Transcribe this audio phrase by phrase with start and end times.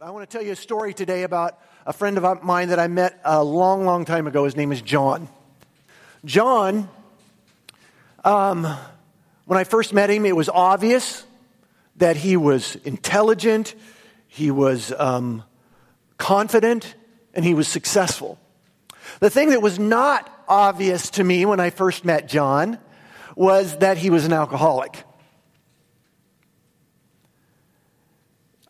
[0.00, 2.86] I want to tell you a story today about a friend of mine that I
[2.86, 4.44] met a long, long time ago.
[4.44, 5.28] His name is John.
[6.24, 6.88] John,
[8.22, 8.64] um,
[9.46, 11.24] when I first met him, it was obvious
[11.96, 13.74] that he was intelligent,
[14.28, 15.42] he was um,
[16.16, 16.94] confident,
[17.34, 18.38] and he was successful.
[19.18, 22.78] The thing that was not obvious to me when I first met John
[23.34, 25.02] was that he was an alcoholic.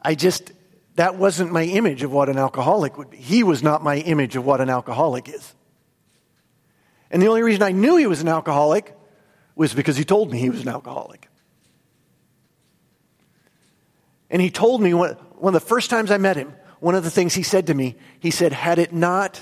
[0.01, 0.53] I just,
[0.99, 3.19] that wasn't my image of what an alcoholic would be.
[3.19, 5.55] He was not my image of what an alcoholic is.
[7.09, 8.97] And the only reason I knew he was an alcoholic
[9.55, 11.29] was because he told me he was an alcoholic.
[14.29, 17.05] And he told me one, one of the first times I met him, one of
[17.05, 19.41] the things he said to me, he said, Had it not,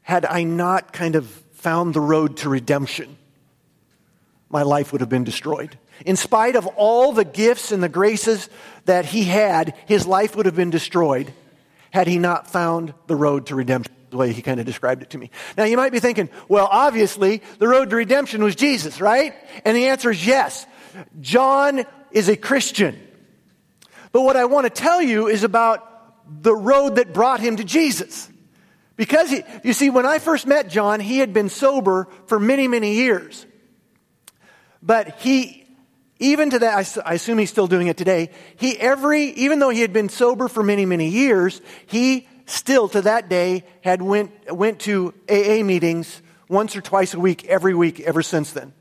[0.00, 3.18] had I not kind of found the road to redemption,
[4.48, 5.78] my life would have been destroyed.
[6.06, 8.48] In spite of all the gifts and the graces
[8.86, 11.32] that he had, his life would have been destroyed
[11.90, 15.10] had he not found the road to redemption, the way he kind of described it
[15.10, 15.30] to me.
[15.56, 19.34] Now, you might be thinking, well, obviously, the road to redemption was Jesus, right?
[19.64, 20.66] And the answer is yes.
[21.20, 22.98] John is a Christian.
[24.12, 25.86] But what I want to tell you is about
[26.42, 28.28] the road that brought him to Jesus.
[28.96, 32.68] Because, he, you see, when I first met John, he had been sober for many,
[32.68, 33.46] many years.
[34.82, 35.59] But he,
[36.20, 39.80] even to that, I assume he's still doing it today, he every, even though he
[39.80, 44.80] had been sober for many, many years, he still to that day had went, went
[44.80, 48.74] to AA meetings once or twice a week, every week, ever since then.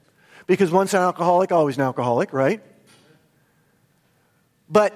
[0.47, 2.61] Because once an alcoholic, always an alcoholic, right?
[4.69, 4.93] But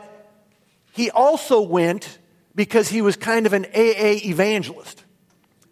[0.91, 2.19] he also went
[2.55, 5.03] because he was kind of an AA evangelist,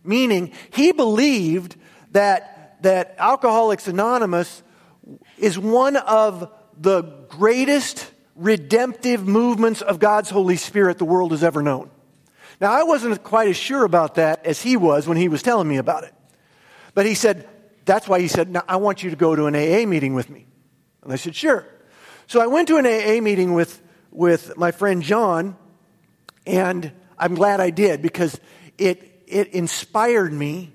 [0.06, 1.76] meaning he believed
[2.12, 4.64] that, that Alcoholics Anonymous
[5.38, 6.50] is one of
[6.80, 11.90] the greatest redemptive movements of God's Holy Spirit the world has ever known.
[12.60, 15.68] Now, I wasn't quite as sure about that as he was when he was telling
[15.68, 16.14] me about it.
[16.94, 17.48] But he said,
[17.86, 20.30] that's why he said, now, I want you to go to an AA meeting with
[20.30, 20.46] me.
[21.04, 21.66] And I said, sure.
[22.28, 23.82] So I went to an AA meeting with
[24.12, 25.56] with my friend John,
[26.46, 28.40] and I'm glad I did because
[28.78, 30.74] it, it inspired me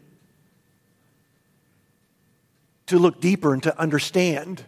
[2.86, 4.64] to look deeper and to understand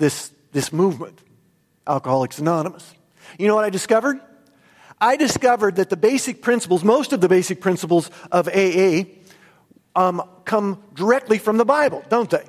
[0.00, 1.20] this, this movement,
[1.86, 2.94] Alcoholics Anonymous.
[3.38, 4.18] You know what I discovered?
[5.00, 9.04] I discovered that the basic principles, most of the basic principles of AA,
[9.94, 12.44] um, come directly from the Bible, don't they?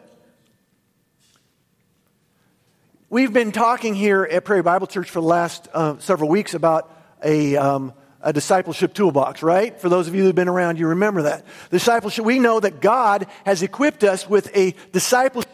[3.10, 6.90] We've been talking here at Prairie Bible Church for the last uh, several weeks about
[7.22, 9.78] a, um, a discipleship toolbox, right?
[9.78, 11.46] For those of you who've been around, you remember that.
[11.70, 15.52] Discipleship, we know that God has equipped us with a discipleship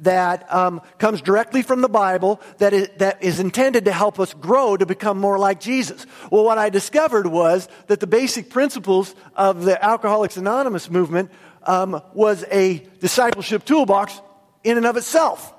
[0.00, 4.32] that um, comes directly from the Bible that is, that is intended to help us
[4.34, 6.06] grow to become more like Jesus.
[6.30, 11.30] Well, what I discovered was that the basic principles of the Alcoholics Anonymous movement
[11.64, 14.20] um, was a discipleship toolbox
[14.64, 15.52] in and of itself.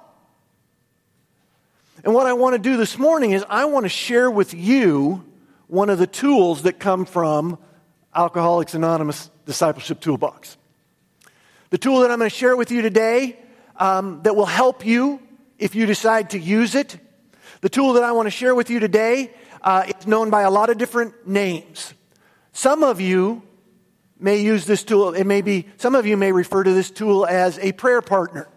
[2.04, 5.26] And what I want to do this morning is I want to share with you
[5.68, 7.58] one of the tools that come from
[8.16, 10.58] Alcoholics Anonymous Discipleship Toolbox.
[11.70, 13.38] The tool that I'm going to share with you today
[13.80, 15.20] um, that will help you
[15.58, 16.98] if you decide to use it.
[17.62, 20.52] The tool that I want to share with you today uh, is known by a
[20.52, 21.94] lot of different names.
[22.54, 23.42] Some of you
[24.20, 27.26] may use this tool, it may be, some of you may refer to this tool
[27.26, 28.48] as a prayer partner.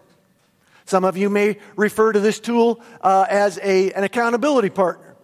[0.85, 5.15] Some of you may refer to this tool uh, as a, an accountability partner.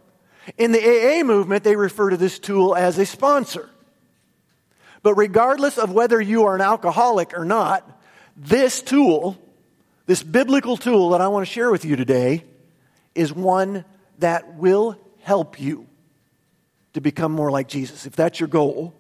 [0.58, 3.70] In the AA movement, they refer to this tool as a sponsor.
[5.04, 7.90] But regardless of whether you are an alcoholic or not,
[8.36, 9.38] this tool,
[10.10, 12.44] this biblical tool that I want to share with you today,
[13.14, 13.86] is one
[14.18, 15.86] that will help you
[16.94, 18.08] to become more like Jesus.
[18.08, 18.96] If that's your goal,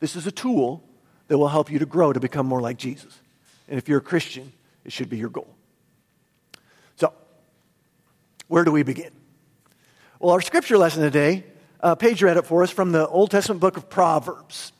[0.00, 0.84] this is a tool
[1.28, 3.18] that will help you to grow to become more like Jesus.
[3.66, 4.52] And if you're a Christian,
[4.84, 5.48] it should be your goal.
[6.96, 7.14] So,
[8.48, 9.10] where do we begin?
[10.18, 11.44] Well, our scripture lesson today,
[11.80, 14.74] uh, Paige read it for us from the Old Testament book of Proverbs.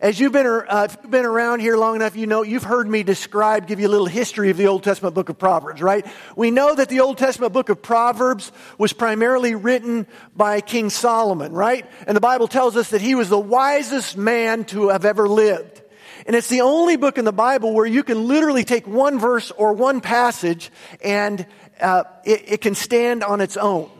[0.00, 3.02] As you've been, uh, you've been around here long enough, you know, you've heard me
[3.02, 6.06] describe, give you a little history of the Old Testament book of Proverbs, right?
[6.36, 11.52] We know that the Old Testament book of Proverbs was primarily written by King Solomon,
[11.52, 11.86] right?
[12.06, 15.80] And the Bible tells us that he was the wisest man to have ever lived.
[16.26, 19.50] And it's the only book in the Bible where you can literally take one verse
[19.52, 20.70] or one passage
[21.02, 21.46] and,
[21.80, 23.90] uh, it, it can stand on its own.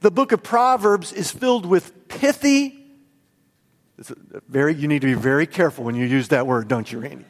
[0.00, 2.75] The book of Proverbs is filled with pithy,
[4.48, 7.24] very, you need to be very careful when you use that word, don't you, Randy?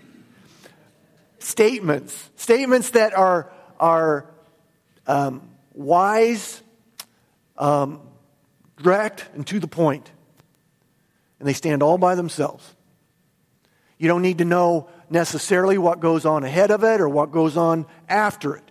[1.38, 2.30] Statements.
[2.36, 4.26] Statements that are, are
[5.06, 6.60] um, wise,
[7.56, 8.00] um,
[8.82, 10.10] direct and to the point,
[11.38, 12.74] and they stand all by themselves.
[13.98, 17.56] You don't need to know necessarily what goes on ahead of it or what goes
[17.56, 18.64] on after it.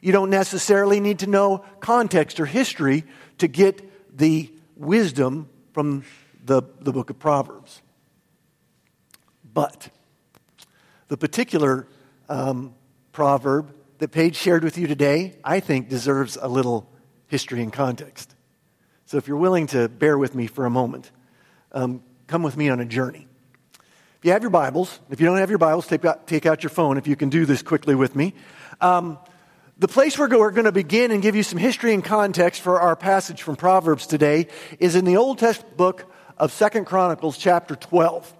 [0.00, 3.04] You don't necessarily need to know context or history
[3.38, 6.04] to get the wisdom from
[6.50, 7.80] the, the book of Proverbs.
[9.54, 9.88] But
[11.06, 11.86] the particular
[12.28, 12.74] um,
[13.12, 16.90] proverb that Paige shared with you today, I think deserves a little
[17.28, 18.34] history and context.
[19.06, 21.12] So if you're willing to bear with me for a moment,
[21.70, 23.28] um, come with me on a journey.
[24.18, 26.64] If you have your Bibles, if you don't have your Bibles, take out, take out
[26.64, 28.34] your phone if you can do this quickly with me.
[28.80, 29.18] Um,
[29.78, 32.80] the place where we're going to begin and give you some history and context for
[32.80, 34.48] our passage from Proverbs today
[34.80, 36.09] is in the Old Testament book
[36.40, 38.34] of Second Chronicles, chapter 12.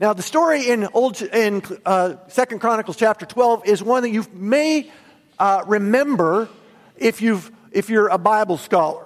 [0.00, 4.24] Now, the story in Old in uh, Second Chronicles, chapter 12, is one that you
[4.32, 4.90] may
[5.38, 6.48] uh, remember
[6.96, 9.04] if you've if you're a Bible scholar.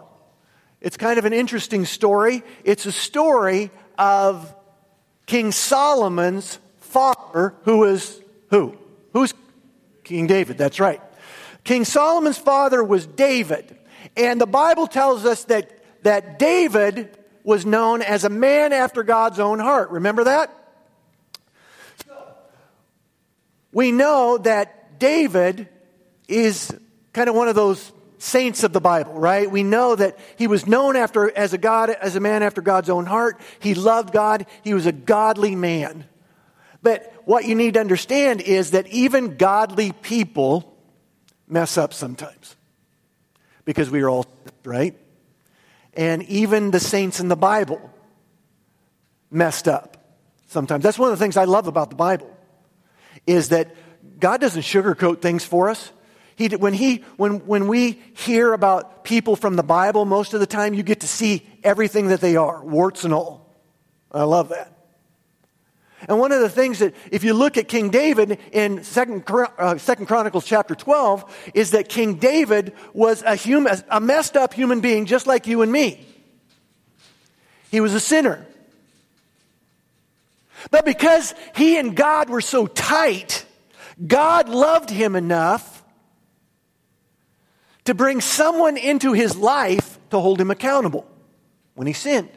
[0.81, 2.45] It's kind of an interesting story.
[2.65, 4.55] It's a story of
[5.27, 8.21] King Solomon's father, who is
[8.51, 8.79] who?
[9.13, 9.35] Who's
[10.05, 10.57] King David?
[10.57, 11.01] That's right.
[11.65, 13.77] King Solomon's father was David.
[14.17, 15.71] And the Bible tells us that,
[16.03, 19.91] that David was known as a man after God's own heart.
[19.91, 20.59] Remember that?
[23.73, 25.69] We know that David
[26.29, 26.75] is
[27.13, 29.51] kind of one of those saints of the Bible, right?
[29.51, 32.89] We know that he was known after as a God as a man after God's
[32.89, 33.41] own heart.
[33.61, 34.47] He loved God.
[34.63, 36.05] He was a godly man.
[36.83, 40.77] But what you need to understand is that even godly people
[41.49, 42.57] mess up sometimes
[43.65, 44.27] because we are all,
[44.65, 44.97] right?
[45.95, 47.91] And even the saints in the Bible
[49.31, 49.97] messed up
[50.47, 50.83] sometimes.
[50.83, 52.31] That's one of the things I love about the Bible
[53.27, 53.75] is that
[54.19, 55.93] God doesn't sugarcoat things for us.
[56.37, 60.47] He, when, he, when, when we hear about people from the Bible, most of the
[60.47, 63.55] time you get to see everything that they are, warts and all.
[64.11, 64.82] I love that.
[66.09, 69.79] And one of the things that, if you look at King David in Second, uh,
[70.07, 75.07] Chronicles chapter 12, is that King David was a, human, a messed up human being
[75.07, 76.07] just like you and me.
[77.71, 78.47] He was a sinner.
[80.71, 83.45] But because he and God were so tight,
[84.05, 85.83] God loved him enough
[87.85, 91.07] to bring someone into his life to hold him accountable
[91.75, 92.31] when he sinned.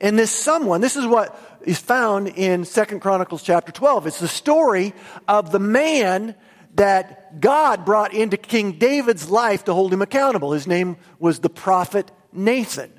[0.00, 4.06] And this someone, this is what is found in Second Chronicles chapter 12.
[4.06, 4.94] It's the story
[5.26, 6.34] of the man
[6.74, 10.52] that God brought into King David's life to hold him accountable.
[10.52, 12.92] His name was the prophet Nathan.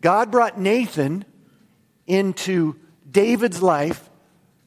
[0.00, 1.24] God brought Nathan
[2.06, 2.76] into
[3.08, 4.08] David's life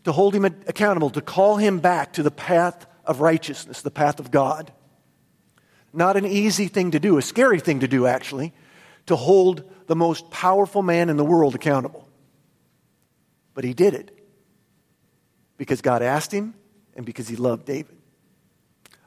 [0.04, 4.20] to hold him accountable, to call him back to the path of righteousness, the path
[4.20, 4.72] of God.
[5.92, 8.54] Not an easy thing to do, a scary thing to do, actually
[9.08, 12.08] to hold the most powerful man in the world accountable.
[13.54, 14.12] But he did it
[15.58, 16.54] because God asked him
[16.96, 17.96] and because he loved David.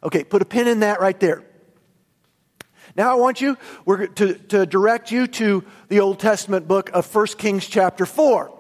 [0.03, 1.45] Okay, put a pin in that right there.
[2.97, 3.56] Now I want you
[3.87, 8.57] to, to direct you to the Old Testament book of 1 Kings chapter 4.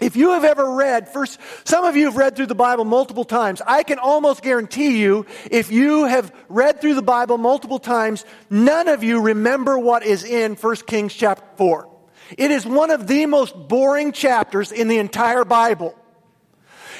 [0.00, 3.24] If you have ever read, first, some of you have read through the Bible multiple
[3.24, 3.60] times.
[3.66, 8.88] I can almost guarantee you, if you have read through the Bible multiple times, none
[8.88, 11.88] of you remember what is in 1 Kings chapter 4.
[12.36, 15.96] It is one of the most boring chapters in the entire Bible.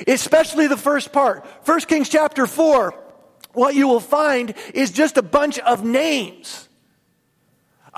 [0.06, 1.46] Especially the first part.
[1.64, 2.94] 1 Kings chapter 4,
[3.52, 6.67] what you will find is just a bunch of names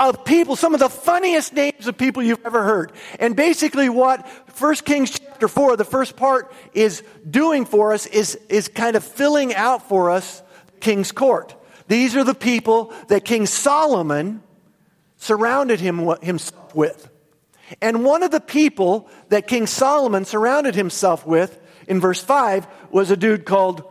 [0.09, 2.92] of people, some of the funniest names of people you've ever heard.
[3.19, 4.26] And basically what
[4.59, 9.04] 1 Kings chapter 4, the first part, is doing for us is, is kind of
[9.04, 10.42] filling out for us
[10.80, 11.54] King's court.
[11.87, 14.42] These are the people that King Solomon
[15.19, 17.11] surrounded him, himself with.
[17.83, 23.11] And one of the people that King Solomon surrounded himself with in verse 5 was
[23.11, 23.85] a dude called,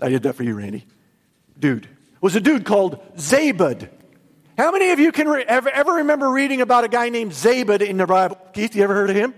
[0.00, 0.84] I did that for you, Randy.
[1.58, 1.88] Dude.
[2.20, 3.88] Was a dude called Zabud.
[4.56, 7.80] How many of you can re- ever, ever remember reading about a guy named Zabud
[7.80, 8.38] in the Bible?
[8.52, 9.34] Keith, you ever heard of him?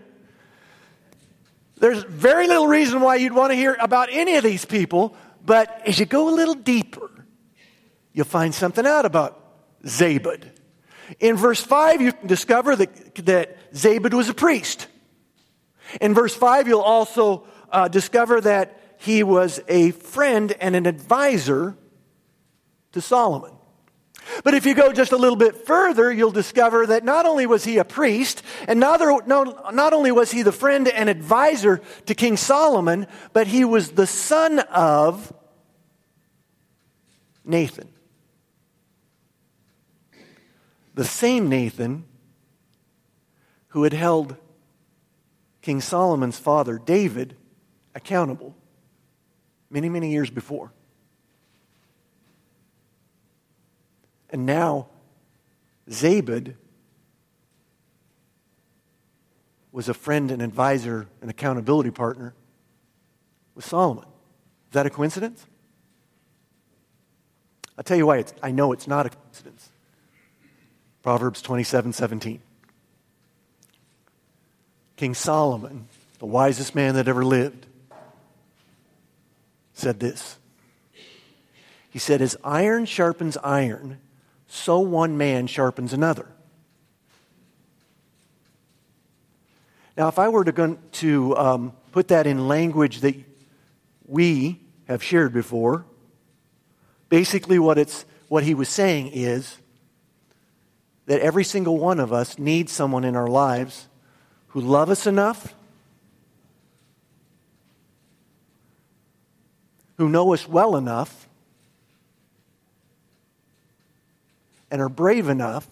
[1.79, 5.83] There's very little reason why you'd want to hear about any of these people, but
[5.87, 7.11] as you go a little deeper,
[8.13, 9.43] you'll find something out about
[9.85, 10.51] Zabud.
[11.19, 14.87] In verse 5, you can discover that, that Zabud was a priest.
[15.99, 21.77] In verse 5, you'll also uh, discover that he was a friend and an advisor
[22.93, 23.56] to Solomon.
[24.45, 27.65] But if you go just a little bit further, you'll discover that not only was
[27.65, 32.37] he a priest, and not, not only was he the friend and advisor to King
[32.37, 35.33] Solomon, but he was the son of
[37.45, 37.89] Nathan.
[40.97, 42.05] the same Nathan
[43.69, 44.37] who had held
[45.61, 47.37] King Solomon's father, David,
[47.95, 48.57] accountable
[49.71, 50.73] many, many years before.
[54.31, 54.89] And now,
[55.89, 56.55] Zabud
[59.73, 62.35] was a friend and advisor and accountability partner
[63.55, 64.05] with Solomon.
[64.05, 65.47] Is that a coincidence?
[67.77, 69.69] I'll tell you why I know it's not a coincidence.
[71.03, 72.41] Proverbs 27 17.
[74.97, 77.67] King Solomon, the wisest man that ever lived,
[79.75, 80.39] said this.
[81.91, 83.99] He said, As iron sharpens iron,
[84.47, 86.27] so one man sharpens another.
[89.97, 93.15] Now, if I were to, to um, put that in language that
[94.07, 95.87] we have shared before,
[97.09, 99.57] basically what, it's, what he was saying is
[101.07, 103.89] that every single one of us needs someone in our lives
[104.49, 105.55] who love us enough,
[109.97, 111.26] who know us well enough,
[114.71, 115.67] and are brave enough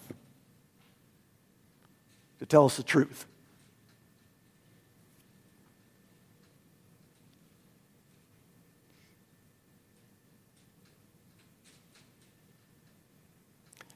[2.39, 3.25] to tell us the truth.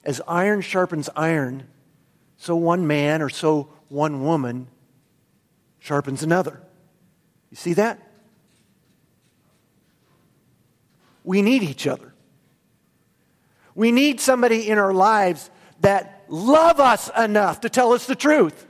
[0.03, 1.67] As iron sharpens iron,
[2.37, 4.67] so one man or so one woman
[5.79, 6.61] sharpens another.
[7.51, 7.99] You see that?
[11.23, 12.08] We need each other.
[13.75, 15.49] We need somebody in our lives
[15.81, 18.65] that love us enough to tell us the truth.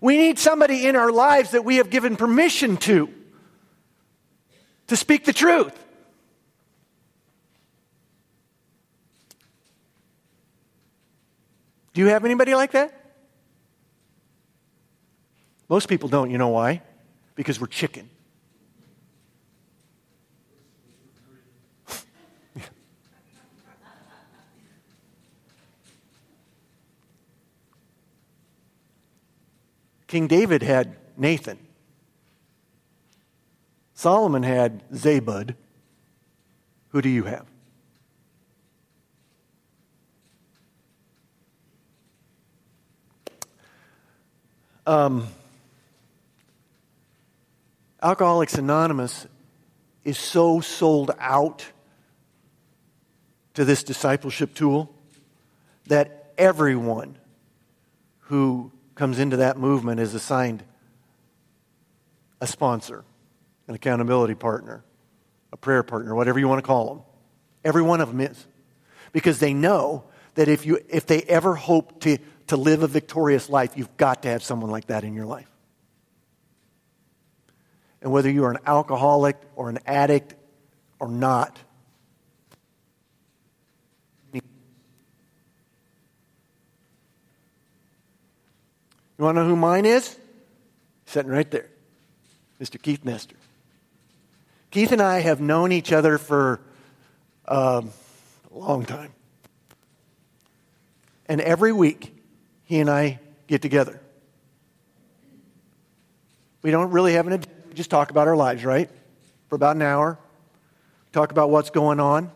[0.00, 3.08] We need somebody in our lives that we have given permission to
[4.88, 5.72] to speak the truth.
[11.94, 12.92] Do you have anybody like that?
[15.68, 16.30] Most people don't.
[16.30, 16.82] You know why?
[17.34, 18.10] Because we're chicken.
[30.06, 31.58] King David had Nathan.
[33.94, 35.54] Solomon had Zabud.
[36.90, 37.46] Who do you have?
[44.86, 45.26] Um,
[48.00, 49.26] Alcoholics Anonymous
[50.04, 51.66] is so sold out
[53.54, 54.94] to this discipleship tool
[55.88, 57.16] that everyone
[58.20, 60.64] who comes into that movement is assigned
[62.40, 63.04] a sponsor,
[63.68, 64.82] an accountability partner,
[65.52, 67.02] a prayer partner, whatever you want to call them.
[67.64, 68.46] Every one of them is.
[69.12, 73.48] Because they know that if, you, if they ever hope to, to live a victorious
[73.48, 75.50] life, you've got to have someone like that in your life.
[78.02, 80.34] And whether you are an alcoholic or an addict
[80.98, 81.58] or not,
[89.18, 90.16] You want to know who mine is?
[91.06, 91.68] Sitting right there.
[92.60, 92.80] Mr.
[92.80, 93.36] Keith Nestor.
[94.70, 96.60] Keith and I have known each other for
[97.46, 97.90] um,
[98.54, 99.12] a long time.
[101.26, 102.14] And every week,
[102.64, 104.00] he and I get together.
[106.62, 107.56] We don't really have an agenda.
[107.68, 108.90] we just talk about our lives, right?
[109.48, 110.18] For about an hour.
[111.12, 112.30] Talk about what's going on.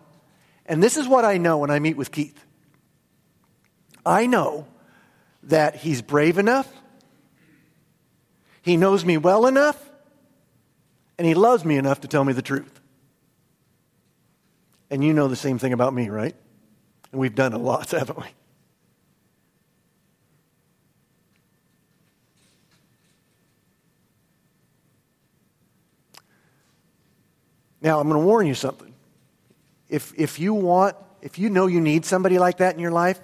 [0.66, 2.44] And this is what I know when I meet with Keith.
[4.06, 4.66] I know
[5.44, 6.70] that he's brave enough,
[8.62, 9.90] he knows me well enough,
[11.18, 12.80] and he loves me enough to tell me the truth.
[14.90, 16.34] And you know the same thing about me, right?
[17.12, 18.26] And we've done a lot, haven't we?
[27.82, 28.94] Now, I'm going to warn you something.
[29.88, 33.20] If, if you want, if you know you need somebody like that in your life,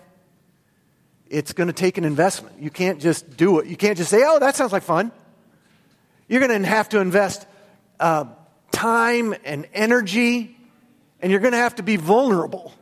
[1.29, 2.61] it's going to take an investment.
[2.61, 3.67] You can't just do it.
[3.67, 5.13] You can't just say, oh, that sounds like fun.
[6.29, 7.47] You're going to have to invest
[8.01, 8.27] uh,
[8.73, 10.57] time and energy,
[11.21, 12.73] and you're going to have to be vulnerable.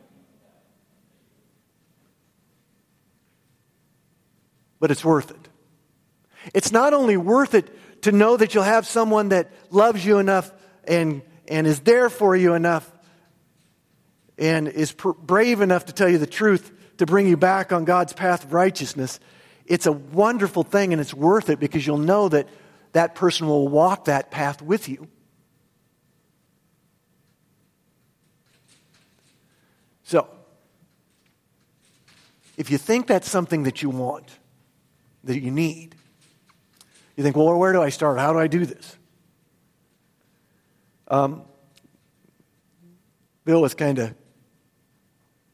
[4.79, 5.49] But it's worth it.
[6.53, 7.67] It's not only worth it
[8.03, 10.51] to know that you'll have someone that loves you enough
[10.87, 12.91] and, and is there for you enough
[14.37, 18.13] and is brave enough to tell you the truth to bring you back on God's
[18.13, 19.19] path of righteousness,
[19.65, 22.47] it's a wonderful thing and it's worth it because you'll know that
[22.93, 25.07] that person will walk that path with you.
[30.03, 30.29] So,
[32.57, 34.37] if you think that's something that you want,
[35.23, 35.95] that you need,
[37.15, 38.19] you think, well, where do I start?
[38.19, 38.97] How do I do this?
[41.07, 41.43] Um,
[43.45, 44.13] Bill was kind of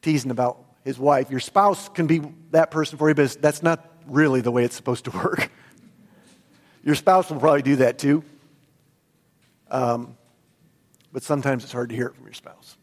[0.00, 1.30] teasing about his wife.
[1.30, 4.76] Your spouse can be that person for you, but that's not really the way it's
[4.76, 5.50] supposed to work.
[6.84, 8.24] Your spouse will probably do that too.
[9.70, 10.16] Um,
[11.12, 12.76] but sometimes it's hard to hear it from your spouse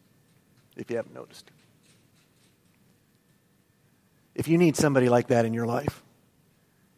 [0.76, 1.50] if you haven't noticed.
[4.34, 6.02] If you need somebody like that in your life,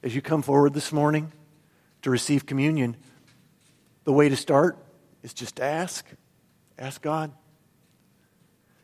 [0.02, 1.32] as you come forward this morning
[2.02, 2.96] to receive communion,
[4.04, 4.78] the way to start
[5.22, 6.06] is just ask.
[6.78, 7.32] Ask God.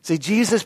[0.01, 0.65] Say, Jesus,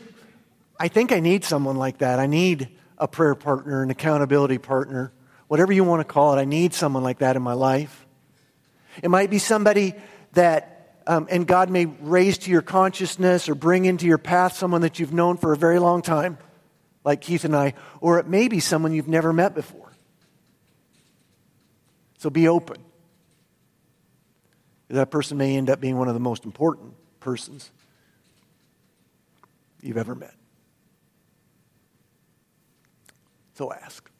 [0.78, 2.18] I think I need someone like that.
[2.18, 5.12] I need a prayer partner, an accountability partner,
[5.48, 6.40] whatever you want to call it.
[6.40, 8.06] I need someone like that in my life.
[9.02, 9.94] It might be somebody
[10.32, 14.82] that, um, and God may raise to your consciousness or bring into your path someone
[14.82, 16.38] that you've known for a very long time,
[17.04, 19.92] like Keith and I, or it may be someone you've never met before.
[22.18, 22.78] So be open.
[24.88, 27.70] That person may end up being one of the most important persons
[29.82, 30.34] you've ever met.
[33.54, 34.13] So ask.